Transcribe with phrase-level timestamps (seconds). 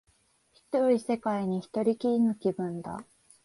[0.71, 3.05] 広い世界に一人きりの気分だ